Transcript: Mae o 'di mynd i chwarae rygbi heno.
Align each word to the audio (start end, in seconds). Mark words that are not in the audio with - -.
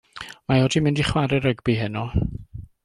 Mae 0.51 0.63
o 0.67 0.71
'di 0.75 0.81
mynd 0.87 1.03
i 1.03 1.05
chwarae 1.11 1.43
rygbi 1.45 1.77
heno. 1.83 2.09